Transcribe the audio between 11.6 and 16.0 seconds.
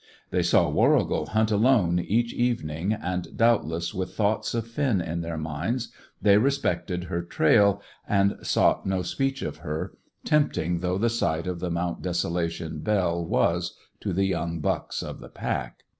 Mount Desolation belle was to the young bucks of the pack.